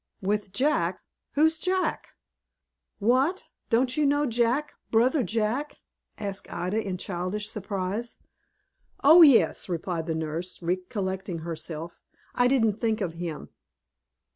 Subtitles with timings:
[0.23, 1.01] "With Jack!
[1.33, 2.13] Who's Jack?"
[2.97, 3.43] "What!
[3.69, 5.77] Don't you know Jack, brother Jack?"
[6.17, 8.17] asked Ida, in childish surprise.
[9.03, 11.99] "O yes," replied the nurse, recollecting herself;
[12.33, 13.49] "I didn't think of him."